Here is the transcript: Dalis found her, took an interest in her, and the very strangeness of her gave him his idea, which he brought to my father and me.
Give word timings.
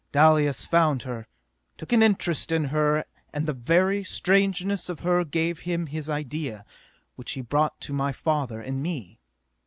Dalis 0.11 0.65
found 0.65 1.03
her, 1.03 1.27
took 1.77 1.93
an 1.93 2.01
interest 2.01 2.51
in 2.51 2.63
her, 2.73 3.05
and 3.31 3.45
the 3.45 3.53
very 3.53 4.03
strangeness 4.03 4.89
of 4.89 5.01
her 5.01 5.23
gave 5.23 5.59
him 5.59 5.85
his 5.85 6.09
idea, 6.09 6.65
which 7.17 7.33
he 7.33 7.41
brought 7.41 7.79
to 7.81 7.93
my 7.93 8.11
father 8.11 8.59
and 8.59 8.81
me. 8.81 9.19